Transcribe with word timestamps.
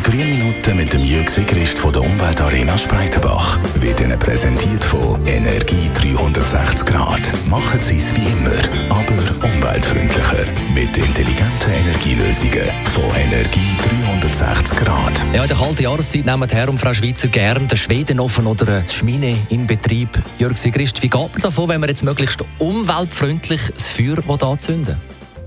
Die 0.00 0.10
grünen 0.10 0.30
Minuten 0.30 0.76
mit 0.78 0.92
dem 0.94 1.04
Jürg 1.04 1.28
Sigrist 1.28 1.78
von 1.78 1.92
der 1.92 2.00
Umweltarena 2.00 2.78
Spreitenbach 2.78 3.58
wird 3.74 4.00
Ihnen 4.00 4.18
präsentiert 4.18 4.82
von 4.82 5.20
Energie 5.26 5.90
360 5.92 6.86
Grad. 6.86 7.20
Machen 7.46 7.82
Sie 7.82 7.96
es 7.96 8.14
wie 8.16 8.24
immer, 8.24 8.50
aber 8.88 9.46
umweltfreundlicher. 9.46 10.46
Mit 10.72 10.96
intelligenten 10.96 11.70
Energielösungen 11.70 12.70
von 12.94 13.04
Energie 13.14 13.76
360 14.22 14.78
Grad. 14.78 15.22
Ja, 15.34 15.42
in 15.42 15.48
der 15.48 15.56
kalten 15.56 15.82
Jahreszeit 15.82 16.24
nehmen 16.24 16.48
Herr 16.48 16.70
und 16.70 16.78
Frau 16.78 16.94
Schweizer 16.94 17.28
gerne 17.28 17.66
den 17.66 17.76
Schwedenofen 17.76 18.46
oder 18.46 18.80
die 18.80 18.94
Schmine 18.94 19.36
in 19.50 19.66
Betrieb. 19.66 20.08
Jörg 20.38 20.56
Sigrist, 20.56 21.02
wie 21.02 21.10
geht 21.10 21.32
man 21.32 21.42
davon, 21.42 21.68
wenn 21.68 21.80
man 21.80 21.90
jetzt 21.90 22.04
möglichst 22.04 22.42
umweltfreundlich 22.58 23.60
das 23.74 23.88
Feuer 23.88 24.16
anzünden 24.48 24.96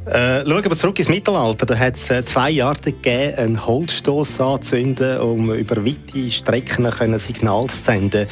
äh, 0.06 0.44
schauen 0.46 0.64
wir 0.64 0.76
zurück 0.76 1.00
ins 1.00 1.10
Mittelalter. 1.10 1.66
Da 1.66 1.78
hat 1.78 1.96
es 1.96 2.10
äh, 2.10 2.24
zwei 2.24 2.50
Jahre 2.50 2.80
gegeben, 2.80 3.36
einen 3.36 3.66
Holzstoß 3.66 4.42
anzünden, 4.42 5.20
um 5.20 5.54
über 5.54 5.86
weite 5.86 6.32
Strecken 6.32 6.86
ein 6.86 7.20
Signal 7.20 7.68
zu 7.68 7.78
senden. 7.78 8.28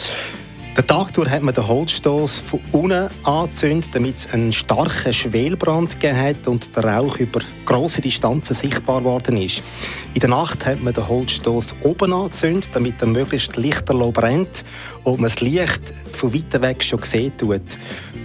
Den 0.77 0.87
Tag 0.87 1.11
durch 1.13 1.29
hat 1.29 1.41
man 1.41 1.53
den 1.53 1.67
Holzstoß 1.67 2.37
von 2.37 2.61
unten 2.71 3.09
angezündet, 3.23 3.89
damit 3.93 4.19
es 4.19 4.33
einen 4.33 4.53
starken 4.53 5.11
Schwelbrand 5.11 5.99
gegeben 5.99 6.17
hat 6.17 6.47
und 6.47 6.73
der 6.73 6.85
Rauch 6.85 7.17
über 7.17 7.41
grosse 7.65 7.99
Distanzen 7.99 8.55
sichtbar 8.55 8.99
geworden 8.99 9.35
ist. 9.35 9.63
In 10.13 10.21
der 10.21 10.29
Nacht 10.29 10.65
hat 10.65 10.81
man 10.81 10.93
den 10.93 11.09
Holzstoß 11.09 11.75
oben 11.83 12.13
angezündet, 12.13 12.69
damit 12.71 13.01
er 13.01 13.07
möglichst 13.07 13.57
lichterloh 13.57 14.11
brennt 14.11 14.63
und 15.03 15.19
man 15.19 15.29
das 15.29 15.41
Licht 15.41 15.93
von 16.13 16.33
weit 16.33 16.61
weg 16.61 16.81
schon 16.81 17.03
sehen 17.03 17.33
tut. 17.37 17.61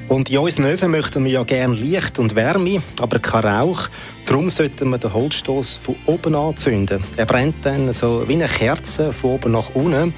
Und 0.09 0.31
in 0.31 0.39
unseren 0.39 0.67
Öfen 0.67 0.93
möchten 0.93 1.25
wir 1.25 1.33
ja 1.33 1.43
gerne 1.43 1.75
Licht 1.75 2.21
und 2.21 2.37
Wärme, 2.37 2.81
aber 3.01 3.19
kein 3.19 3.45
Rauch. 3.45 3.89
Darum 4.25 4.51
sollten 4.51 4.89
wir 4.91 4.99
den 4.99 5.13
Holzstoß 5.13 5.79
von 5.79 5.97
oben 6.07 6.37
anzünden. 6.37 7.03
Er 7.17 7.27
brennt 7.27 7.67
dann 7.67 7.93
so 7.93 8.23
wie 8.29 8.35
eine 8.35 8.47
Kerze 8.47 9.13
von 9.13 9.33
oben 9.33 9.51
nach 9.51 9.75
unten. 9.75 10.15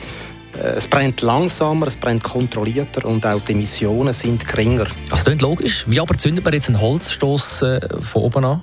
Äh, 0.62 0.76
es 0.76 0.86
brennt 0.86 1.22
langsamer, 1.22 1.86
es 1.86 1.96
brennt 1.96 2.22
kontrollierter 2.22 3.04
und 3.06 3.24
auch 3.26 3.40
die 3.40 3.52
Emissionen 3.52 4.12
sind 4.12 4.46
geringer. 4.46 4.86
Das 5.10 5.24
klingt 5.24 5.42
logisch. 5.42 5.84
Wie 5.88 6.00
aber 6.00 6.16
zündet 6.16 6.44
man 6.44 6.54
jetzt 6.54 6.68
einen 6.68 6.80
Holzstoß 6.80 7.62
äh, 7.62 7.80
von 8.02 8.22
oben 8.22 8.44
an? 8.44 8.62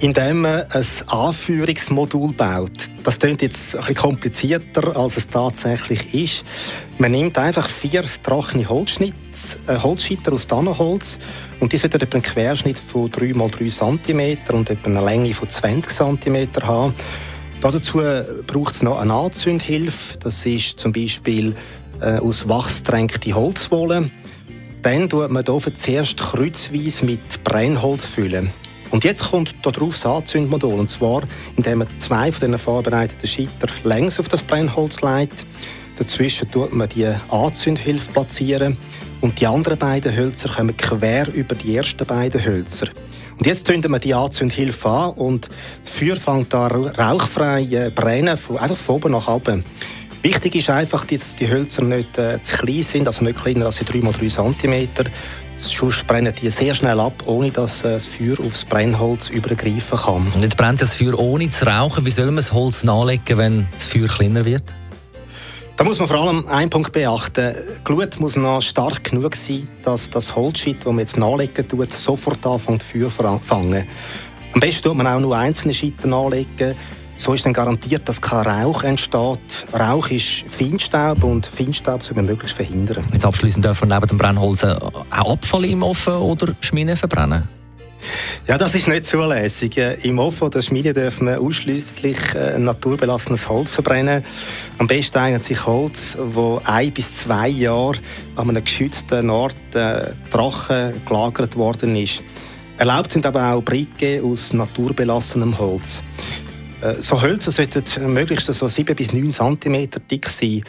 Indem 0.00 0.42
man 0.42 0.62
ein 0.62 0.86
Anführungsmodul 1.08 2.32
baut. 2.32 2.70
Das 3.02 3.18
klingt 3.18 3.42
jetzt 3.42 3.74
ein 3.74 3.80
bisschen 3.80 3.96
komplizierter, 3.96 4.96
als 4.96 5.16
es 5.16 5.28
tatsächlich 5.28 6.14
ist. 6.14 6.44
Man 6.98 7.10
nimmt 7.10 7.36
einfach 7.36 7.68
vier 7.68 8.04
trockene 8.22 8.62
äh, 8.62 9.76
Holzschitter 9.76 10.32
aus 10.32 10.46
Tannenholz 10.46 11.18
und 11.58 11.72
die 11.72 11.78
sollten 11.78 12.00
einen 12.00 12.22
Querschnitt 12.22 12.78
von 12.78 13.10
3 13.10 13.30
x 13.30 13.78
3 13.78 13.96
cm 14.04 14.38
und 14.52 14.70
eine 14.84 15.04
Länge 15.04 15.34
von 15.34 15.48
20 15.48 15.92
cm 15.92 16.48
haben. 16.62 16.94
Dazu 17.60 18.00
braucht 18.46 18.74
es 18.74 18.82
noch 18.82 18.98
eine 18.98 19.12
Anzündhilfe. 19.12 20.18
Das 20.18 20.46
ist 20.46 20.78
zum 20.78 20.92
Beispiel 20.92 21.54
äh, 22.00 22.18
aus 22.18 22.48
Wachs 22.48 22.84
tränkte 22.84 23.34
Holzwolle. 23.34 24.10
Dann 24.82 25.08
tut 25.08 25.30
man 25.30 25.44
hier 25.44 25.74
zuerst 25.74 26.18
kreuzweise 26.18 27.04
mit 27.04 27.42
Brennholz 27.42 28.06
füllen. 28.06 28.50
Und 28.90 29.04
jetzt 29.04 29.30
kommt 29.30 29.54
darauf 29.62 29.94
das 29.94 30.06
Anzündmodul. 30.06 30.78
Und 30.78 30.88
zwar, 30.88 31.22
indem 31.56 31.78
man 31.78 31.88
zwei 31.98 32.30
von 32.30 32.48
diesen 32.48 32.58
vorbereiteten 32.58 33.26
Schitter 33.26 33.68
längs 33.82 34.20
auf 34.20 34.28
das 34.28 34.42
Brennholz 34.44 35.02
legt. 35.02 35.44
Dazwischen 35.96 36.50
tut 36.50 36.72
man 36.72 36.88
die 36.88 37.12
Anzündhilfe 37.28 38.12
platzieren. 38.12 38.76
Und 39.20 39.40
die 39.40 39.48
anderen 39.48 39.78
beiden 39.78 40.16
Hölzer 40.16 40.48
kommen 40.48 40.76
quer 40.76 41.26
über 41.34 41.56
die 41.56 41.76
ersten 41.76 42.06
beiden 42.06 42.42
Hölzer. 42.44 42.86
Und 43.38 43.46
jetzt 43.46 43.66
zünden 43.66 43.92
wir 43.92 44.00
die 44.00 44.14
Anzündhilfe 44.14 44.88
an 44.88 45.10
und 45.12 45.48
das 45.80 45.90
Feuer 45.90 46.16
fängt 46.16 46.52
da 46.52 46.66
rauchfrei 46.66 47.62
äh, 47.62 47.90
brennen, 47.90 48.30
einfach 48.30 48.76
von 48.76 48.96
oben 48.96 49.12
nach 49.12 49.28
unten. 49.28 49.64
Wichtig 50.22 50.56
ist 50.56 50.70
einfach, 50.70 51.04
dass 51.04 51.36
die 51.36 51.48
Hölzer 51.48 51.82
nicht 51.82 52.18
äh, 52.18 52.40
zu 52.40 52.56
klein 52.56 52.82
sind, 52.82 53.06
also 53.06 53.24
nicht 53.24 53.40
kleiner 53.40 53.66
als 53.66 53.80
3x3 53.80 54.58
cm. 54.58 54.88
Sonst 55.56 56.06
brennen 56.06 56.32
die 56.40 56.50
sehr 56.50 56.74
schnell 56.74 56.98
ab, 56.98 57.22
ohne 57.26 57.52
dass 57.52 57.84
äh, 57.84 57.92
das 57.92 58.08
Feuer 58.08 58.36
aufs 58.44 58.64
Brennholz 58.64 59.28
übergreifen 59.28 59.98
kann. 59.98 60.32
Und 60.34 60.42
jetzt 60.42 60.56
brennt 60.56 60.82
das 60.82 60.94
Feuer 60.94 61.16
ohne 61.16 61.48
zu 61.50 61.66
rauchen. 61.66 62.04
Wie 62.04 62.10
soll 62.10 62.26
man 62.26 62.36
das 62.36 62.52
Holz 62.52 62.82
nachlegen, 62.82 63.38
wenn 63.38 63.68
das 63.72 63.84
Feuer 63.84 64.08
kleiner 64.08 64.44
wird? 64.44 64.74
Da 65.78 65.84
muss 65.84 66.00
man 66.00 66.08
vor 66.08 66.20
allem 66.20 66.44
einen 66.48 66.70
Punkt 66.70 66.90
beachten. 66.90 67.54
Die 67.54 67.84
Glut 67.84 68.18
muss 68.18 68.34
noch 68.34 68.60
stark 68.60 69.04
genug 69.04 69.36
sein, 69.36 69.68
dass 69.84 70.10
das 70.10 70.34
Holzschit, 70.34 70.78
das 70.78 70.86
man 70.86 70.98
jetzt 70.98 71.16
nachlegen 71.16 71.68
tut, 71.68 71.92
sofort 71.92 72.44
anfängt 72.44 72.82
Feuer 72.82 73.08
zu 73.10 73.38
fangen. 73.40 73.86
Am 74.54 74.60
besten 74.60 74.88
tut 74.88 74.96
man 74.96 75.06
auch 75.06 75.20
nur 75.20 75.36
einzelne 75.36 75.72
Schitten 75.72 76.12
anlegen. 76.12 76.74
So 77.16 77.32
ist 77.32 77.46
dann 77.46 77.52
garantiert, 77.52 78.08
dass 78.08 78.20
kein 78.20 78.44
Rauch 78.44 78.82
entsteht. 78.82 79.38
Rauch 79.72 80.08
ist 80.08 80.44
Feinstaub 80.48 81.22
und 81.22 81.46
Feinstaub 81.46 82.02
soll 82.02 82.16
man 82.16 82.26
möglichst 82.26 82.56
verhindern. 82.56 83.06
Jetzt 83.12 83.24
abschließend 83.24 83.64
dürfen 83.64 83.88
neben 83.88 84.06
dem 84.08 84.18
Brennholz 84.18 84.64
auch 84.64 85.06
Abfall 85.10 85.64
im 85.64 85.84
Ofen 85.84 86.14
oder 86.14 86.56
Schmine 86.60 86.96
verbrennen? 86.96 87.48
Ja, 88.46 88.58
das 88.58 88.74
ist 88.74 88.88
nicht 88.88 89.06
zulässig. 89.06 89.76
Im 90.02 90.18
Ofen 90.18 90.44
oder 90.44 90.62
Schmiede 90.62 90.92
dürfen 90.92 91.26
wir 91.26 91.40
ausschließlich 91.40 92.16
äh, 92.34 92.58
naturbelassenes 92.58 93.48
Holz 93.48 93.70
verbrennen. 93.70 94.24
Am 94.78 94.86
besten 94.86 95.18
eignet 95.18 95.44
sich 95.44 95.66
Holz, 95.66 96.16
das 96.16 96.66
ein 96.66 96.92
bis 96.92 97.14
zwei 97.14 97.48
Jahre 97.48 97.98
an 98.36 98.48
einem 98.48 98.64
geschützten 98.64 99.28
Ort 99.30 99.56
äh, 99.74 100.12
trocken 100.30 100.94
gelagert 101.06 101.56
worden 101.56 101.96
ist. 101.96 102.22
Erlaubt 102.78 103.10
sind 103.10 103.26
aber 103.26 103.52
auch 103.52 103.62
Bricke 103.62 104.22
aus 104.22 104.52
naturbelassenem 104.52 105.58
Holz. 105.58 106.02
Äh, 106.80 106.94
so 107.00 107.20
Hölzer 107.20 107.50
sollten 107.50 108.12
möglichst 108.12 108.46
so 108.46 108.68
7 108.68 108.94
bis 108.94 109.12
9 109.12 109.32
cm 109.32 109.90
dick 110.10 110.28
sein. 110.28 110.62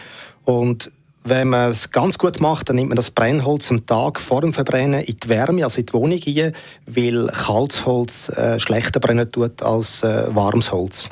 Und 0.43 0.91
wenn 1.29 1.49
man 1.49 1.71
es 1.71 1.91
ganz 1.91 2.17
gut 2.17 2.39
macht, 2.39 2.69
dann 2.69 2.75
nimmt 2.75 2.89
man 2.89 2.95
das 2.95 3.11
Brennholz 3.11 3.71
am 3.71 3.85
Tag 3.85 4.19
vor 4.19 4.41
dem 4.41 4.53
Verbrennen 4.53 5.01
in 5.01 5.15
die 5.15 5.29
Wärme, 5.29 5.63
also 5.63 5.79
in 5.79 5.85
die 5.85 5.93
Wohnung 5.93 6.19
rein, 6.25 6.53
weil 6.85 7.27
kaltes 7.27 7.85
Holz 7.85 8.29
äh, 8.29 8.59
schlechter 8.59 8.99
brennen 8.99 9.31
tut 9.31 9.61
als 9.61 10.03
äh, 10.03 10.33
warmes 10.35 10.71
Holz. 10.71 11.07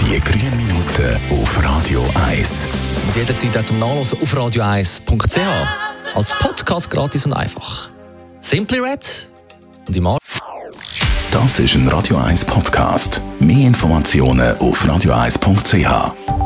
Die 0.00 0.20
grünen 0.20 0.56
Minuten 0.56 1.16
auf 1.30 1.62
Radio 1.62 2.04
1. 2.28 2.66
Und 3.06 3.16
jederzeit 3.16 3.56
auch 3.58 3.64
zum 3.64 3.78
Nachlesen 3.78 4.18
auf 4.22 4.34
radio1.ch. 4.34 5.38
Als 6.14 6.30
Podcast 6.38 6.90
gratis 6.90 7.26
und 7.26 7.32
einfach. 7.32 7.90
Simply 8.40 8.78
Red 8.78 9.28
und 9.86 9.96
im 9.96 10.06
Ar 10.06 10.18
Das 11.30 11.58
ist 11.58 11.74
ein 11.74 11.88
Radio 11.88 12.16
1 12.16 12.44
Podcast. 12.44 13.20
Mehr 13.38 13.66
Informationen 13.66 14.56
auf 14.58 14.84
radio1.ch. 14.84 16.37